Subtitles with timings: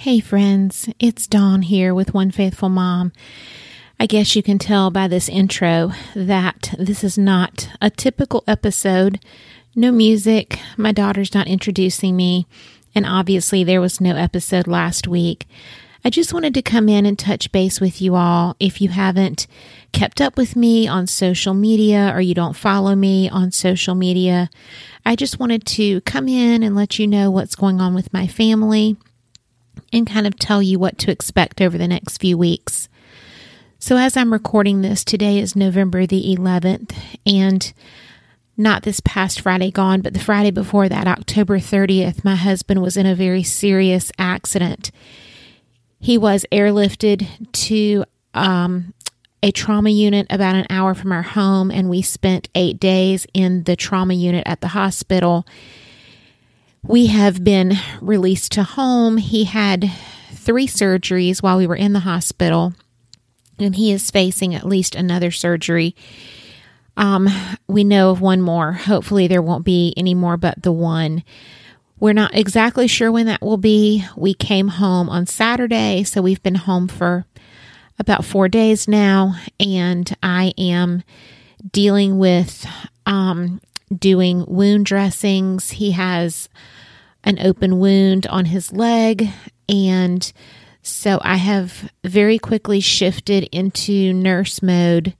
[0.00, 3.12] Hey, friends, it's Dawn here with One Faithful Mom.
[4.00, 9.22] I guess you can tell by this intro that this is not a typical episode.
[9.74, 12.46] No music, my daughter's not introducing me,
[12.94, 15.46] and obviously there was no episode last week.
[16.02, 18.56] I just wanted to come in and touch base with you all.
[18.58, 19.46] If you haven't
[19.92, 24.48] kept up with me on social media or you don't follow me on social media,
[25.04, 28.26] I just wanted to come in and let you know what's going on with my
[28.26, 28.96] family
[29.92, 32.88] and kind of tell you what to expect over the next few weeks.
[33.78, 37.72] So, as I'm recording this, today is November the 11th, and
[38.56, 42.98] not this past Friday gone, but the Friday before that, October 30th, my husband was
[42.98, 44.90] in a very serious accident.
[45.98, 48.04] He was airlifted to
[48.34, 48.92] um,
[49.42, 53.64] a trauma unit about an hour from our home, and we spent eight days in
[53.64, 55.46] the trauma unit at the hospital.
[56.82, 59.18] We have been released to home.
[59.18, 59.90] He had
[60.32, 62.72] three surgeries while we were in the hospital,
[63.58, 65.94] and he is facing at least another surgery.
[66.96, 67.28] Um,
[67.68, 68.72] we know of one more.
[68.72, 71.22] Hopefully, there won't be any more but the one.
[71.98, 74.04] We're not exactly sure when that will be.
[74.16, 77.26] We came home on Saturday, so we've been home for
[77.98, 81.02] about four days now, and I am
[81.70, 82.66] dealing with
[83.04, 83.60] um,
[83.96, 85.70] doing wound dressings.
[85.70, 86.48] He has
[87.24, 89.28] an open wound on his leg,
[89.68, 90.32] and
[90.82, 95.14] so I have very quickly shifted into nurse mode.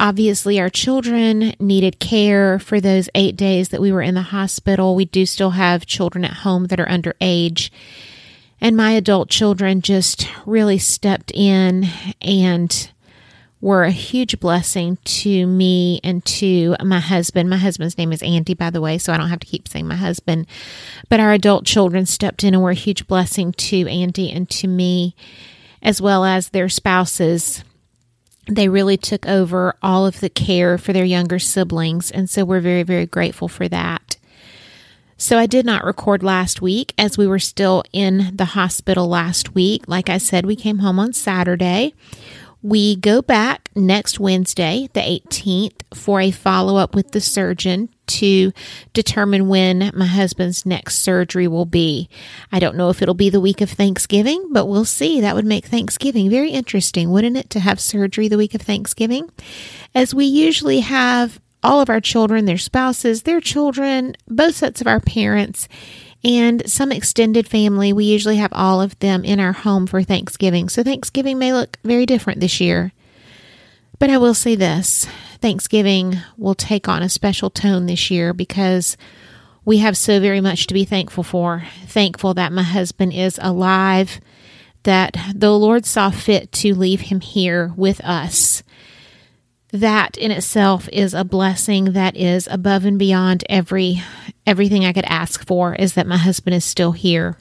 [0.00, 4.96] Obviously, our children needed care for those eight days that we were in the hospital.
[4.96, 7.70] We do still have children at home that are underage.
[8.60, 11.86] And my adult children just really stepped in
[12.20, 12.91] and
[13.62, 17.48] were a huge blessing to me and to my husband.
[17.48, 19.86] My husband's name is Andy, by the way, so I don't have to keep saying
[19.86, 20.48] my husband.
[21.08, 24.66] But our adult children stepped in and were a huge blessing to Andy and to
[24.66, 25.14] me,
[25.80, 27.62] as well as their spouses.
[28.48, 32.60] They really took over all of the care for their younger siblings, and so we're
[32.60, 34.16] very, very grateful for that.
[35.16, 39.54] So, I did not record last week as we were still in the hospital last
[39.54, 39.86] week.
[39.86, 41.94] Like I said, we came home on Saturday.
[42.62, 48.52] We go back next Wednesday, the 18th, for a follow up with the surgeon to
[48.92, 52.08] determine when my husband's next surgery will be.
[52.52, 55.20] I don't know if it'll be the week of Thanksgiving, but we'll see.
[55.20, 59.28] That would make Thanksgiving very interesting, wouldn't it, to have surgery the week of Thanksgiving?
[59.92, 64.86] As we usually have all of our children, their spouses, their children, both sets of
[64.86, 65.68] our parents
[66.24, 67.92] and some extended family.
[67.92, 70.68] We usually have all of them in our home for Thanksgiving.
[70.68, 72.92] So Thanksgiving may look very different this year.
[73.98, 75.06] But I will say this
[75.40, 78.96] Thanksgiving will take on a special tone this year because
[79.64, 81.64] we have so very much to be thankful for.
[81.86, 84.20] Thankful that my husband is alive,
[84.82, 88.62] that the Lord saw fit to leave him here with us
[89.72, 94.02] that in itself is a blessing that is above and beyond every
[94.46, 97.38] everything I could ask for is that my husband is still here.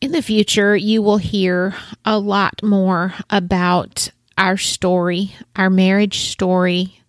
[0.00, 1.74] In the future, you will hear
[2.04, 7.00] a lot more about our story, our marriage story.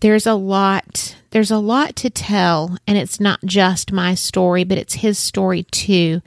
[0.00, 4.78] There's a lot there's a lot to tell and it's not just my story, but
[4.78, 6.20] it's his story too.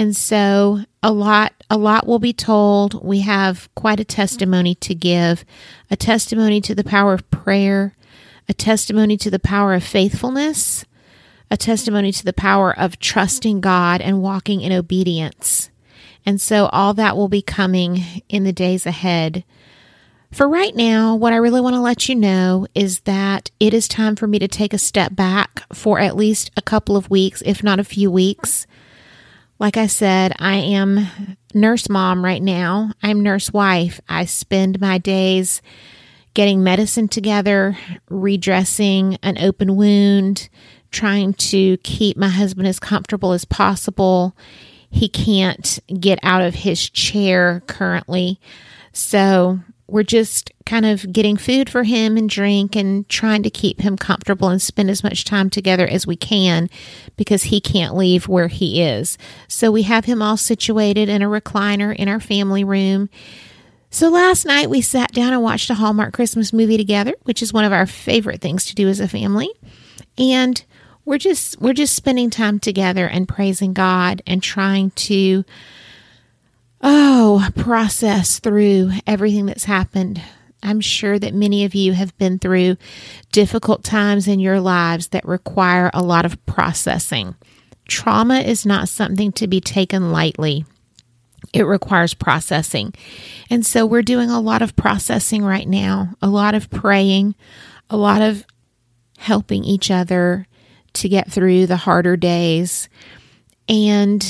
[0.00, 3.04] And so a lot a lot will be told.
[3.04, 5.44] We have quite a testimony to give,
[5.90, 7.94] a testimony to the power of prayer,
[8.48, 10.86] a testimony to the power of faithfulness,
[11.50, 15.68] a testimony to the power of trusting God and walking in obedience.
[16.24, 19.44] And so all that will be coming in the days ahead.
[20.32, 23.86] For right now, what I really want to let you know is that it is
[23.86, 27.42] time for me to take a step back for at least a couple of weeks,
[27.44, 28.66] if not a few weeks.
[29.60, 31.06] Like I said, I am
[31.52, 32.92] nurse mom right now.
[33.02, 34.00] I'm nurse wife.
[34.08, 35.60] I spend my days
[36.32, 37.76] getting medicine together,
[38.08, 40.48] redressing an open wound,
[40.90, 44.34] trying to keep my husband as comfortable as possible.
[44.88, 48.40] He can't get out of his chair currently.
[48.94, 49.60] So
[49.90, 53.96] we're just kind of getting food for him and drink and trying to keep him
[53.96, 56.70] comfortable and spend as much time together as we can
[57.16, 59.18] because he can't leave where he is.
[59.48, 63.10] So we have him all situated in a recliner in our family room.
[63.90, 67.52] So last night we sat down and watched a Hallmark Christmas movie together, which is
[67.52, 69.50] one of our favorite things to do as a family.
[70.16, 70.64] And
[71.04, 75.44] we're just we're just spending time together and praising God and trying to
[76.82, 77.19] oh,
[77.54, 80.20] process through everything that's happened.
[80.62, 82.76] I'm sure that many of you have been through
[83.32, 87.34] difficult times in your lives that require a lot of processing,
[87.88, 90.64] trauma is not something to be taken lightly.
[91.52, 92.94] It requires processing.
[93.48, 97.34] And so we're doing a lot of processing right now, a lot of praying,
[97.88, 98.44] a lot of
[99.18, 100.46] helping each other
[100.92, 102.88] to get through the harder days.
[103.68, 104.22] And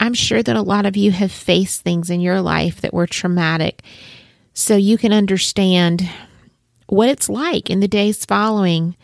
[0.00, 3.06] I'm sure that a lot of you have faced things in your life that were
[3.06, 3.82] traumatic.
[4.54, 6.08] So you can understand
[6.88, 8.96] what it's like in the days following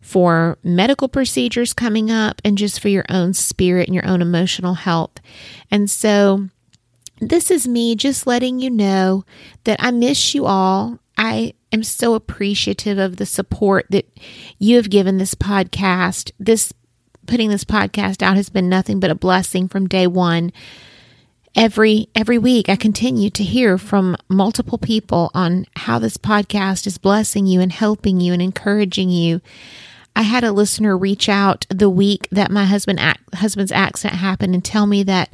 [0.00, 4.74] for medical procedures coming up and just for your own spirit and your own emotional
[4.74, 5.12] health.
[5.70, 6.48] And so
[7.20, 9.24] this is me just letting you know
[9.64, 10.98] that I miss you all.
[11.16, 14.06] I am so appreciative of the support that
[14.58, 16.32] you have given this podcast.
[16.38, 16.72] This
[17.26, 20.52] putting this podcast out has been nothing but a blessing from day one.
[21.54, 26.98] Every every week I continue to hear from multiple people on how this podcast is
[26.98, 29.40] blessing you and helping you and encouraging you.
[30.16, 33.00] I had a listener reach out the week that my husband
[33.34, 35.32] husband's accident happened and tell me that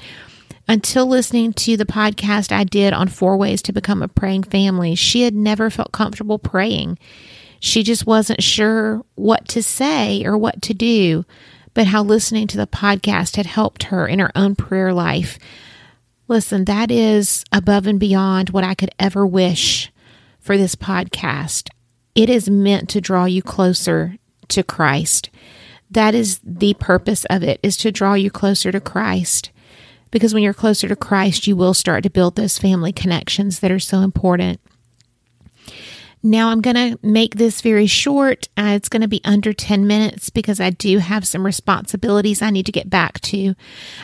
[0.68, 4.94] until listening to the podcast I did on four ways to become a praying family,
[4.94, 6.98] she had never felt comfortable praying.
[7.58, 11.24] She just wasn't sure what to say or what to do,
[11.74, 15.38] but how listening to the podcast had helped her in her own prayer life.
[16.28, 19.92] Listen, that is above and beyond what I could ever wish
[20.38, 21.68] for this podcast.
[22.14, 24.16] It is meant to draw you closer
[24.48, 25.30] to Christ.
[25.90, 29.50] That is the purpose of it is to draw you closer to Christ
[30.10, 33.70] because when you're closer to Christ, you will start to build those family connections that
[33.70, 34.60] are so important.
[36.22, 38.48] Now, I'm going to make this very short.
[38.56, 42.50] Uh, it's going to be under 10 minutes because I do have some responsibilities I
[42.50, 43.54] need to get back to.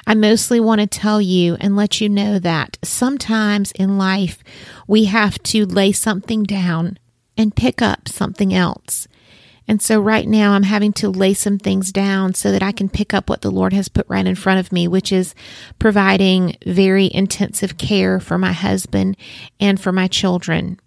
[0.06, 4.42] I mostly want to tell you and let you know that sometimes in life
[4.86, 6.98] we have to lay something down
[7.36, 9.06] and pick up something else.
[9.68, 12.88] And so right now I'm having to lay some things down so that I can
[12.88, 15.34] pick up what the Lord has put right in front of me, which is
[15.78, 19.16] providing very intensive care for my husband
[19.60, 20.78] and for my children.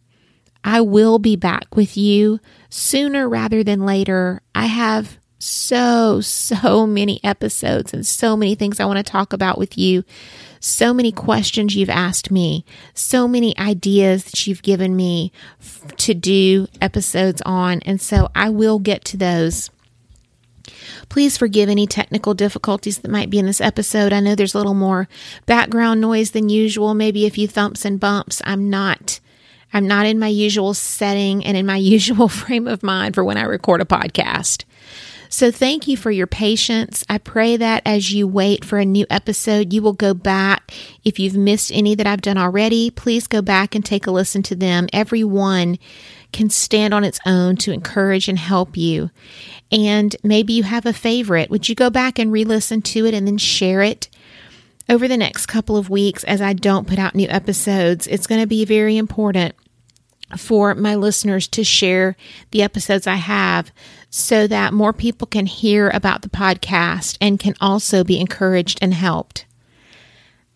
[0.63, 2.39] I will be back with you
[2.69, 4.41] sooner rather than later.
[4.53, 9.57] I have so, so many episodes and so many things I want to talk about
[9.57, 10.03] with you
[10.59, 16.13] so many questions you've asked me, so many ideas that you've given me f- to
[16.13, 17.79] do episodes on.
[17.85, 19.69] And so I will get to those.
[21.07, 24.13] Please forgive any technical difficulties that might be in this episode.
[24.13, 25.07] I know there's a little more
[25.45, 28.41] background noise than usual, maybe a few thumps and bumps.
[28.45, 29.19] I'm not
[29.73, 33.37] I'm not in my usual setting and in my usual frame of mind for when
[33.37, 34.65] I record a podcast.
[35.31, 37.03] So thank you for your patience.
[37.07, 40.73] I pray that as you wait for a new episode, you will go back.
[41.05, 44.41] If you've missed any that I've done already, please go back and take a listen
[44.43, 44.87] to them.
[44.91, 45.77] Every one
[46.31, 49.11] can stand on its own to encourage and help you.
[49.71, 51.51] And maybe you have a favorite.
[51.51, 54.09] Would you go back and re listen to it and then share it?
[54.89, 58.41] Over the next couple of weeks, as I don't put out new episodes, it's going
[58.41, 59.53] to be very important
[60.35, 62.15] for my listeners to share
[62.49, 63.71] the episodes I have
[64.09, 68.95] so that more people can hear about the podcast and can also be encouraged and
[68.95, 69.45] helped.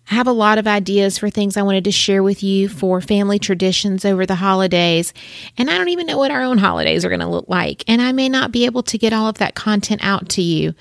[0.09, 3.01] I have a lot of ideas for things I wanted to share with you for
[3.01, 5.13] family traditions over the holidays,
[5.59, 8.01] and I don't even know what our own holidays are going to look like, and
[8.01, 10.73] I may not be able to get all of that content out to you.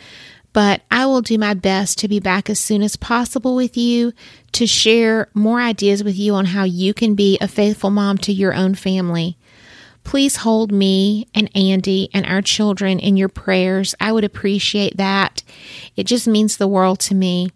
[0.53, 4.13] But I will do my best to be back as soon as possible with you
[4.53, 8.33] to share more ideas with you on how you can be a faithful mom to
[8.33, 9.39] your own family.
[10.05, 13.95] Please hold me and Andy and our children in your prayers.
[14.01, 15.43] I would appreciate that.
[15.97, 17.51] It just means the world to me.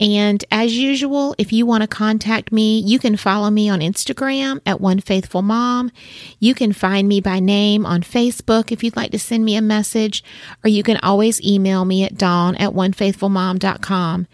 [0.00, 4.60] And as usual, if you want to contact me, you can follow me on Instagram
[4.66, 5.92] at One Faithful Mom.
[6.40, 9.62] You can find me by name on Facebook if you'd like to send me a
[9.62, 10.24] message,
[10.64, 14.26] or you can always email me at dawn at onefaithfulmom.com.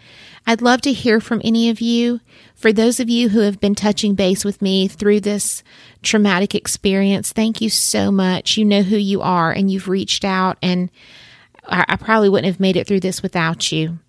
[0.47, 2.19] I'd love to hear from any of you.
[2.55, 5.63] For those of you who have been touching base with me through this
[6.01, 8.57] traumatic experience, thank you so much.
[8.57, 10.89] You know who you are and you've reached out, and
[11.67, 13.99] I, I probably wouldn't have made it through this without you.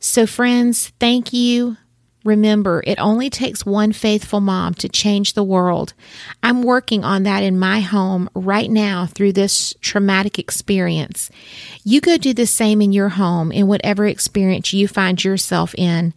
[0.00, 1.76] So, friends, thank you.
[2.24, 5.94] Remember, it only takes one faithful mom to change the world.
[6.42, 11.30] I'm working on that in my home right now through this traumatic experience.
[11.84, 16.12] You go do the same in your home, in whatever experience you find yourself in.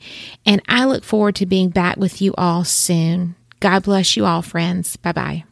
[0.45, 3.35] And I look forward to being back with you all soon.
[3.59, 4.97] God bless you all, friends.
[4.97, 5.43] Bye bye.